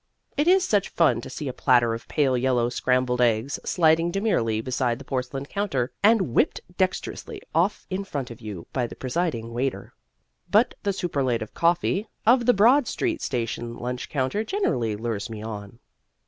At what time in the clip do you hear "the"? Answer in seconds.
4.97-5.05, 8.87-8.95, 10.81-10.91, 12.47-12.53